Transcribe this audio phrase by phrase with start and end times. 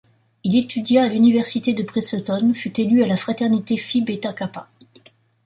[0.43, 4.67] Il étudia à l'université de Princeton, fut élu à la fraternité Phi Beta Kappa.